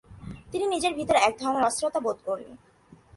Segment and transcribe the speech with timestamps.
[0.51, 2.55] তিনি নিজের ভিতর এক ধরনের অস্থিরতা বোধ করলেন।